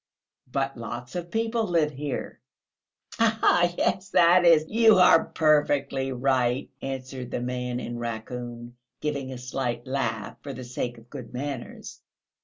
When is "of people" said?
1.15-1.63